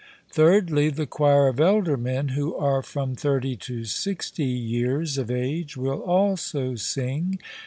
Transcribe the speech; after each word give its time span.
Thirdly, 0.31 0.89
the 0.89 1.05
choir 1.05 1.47
of 1.47 1.59
elder 1.59 1.95
men, 1.95 2.29
who 2.29 2.55
are 2.55 2.81
from 2.81 3.15
thirty 3.15 3.55
to 3.57 3.83
sixty 3.85 4.45
years 4.47 5.19
of 5.19 5.29
age, 5.29 5.77
will 5.77 5.99
also 5.99 6.73
sing. 6.73 7.37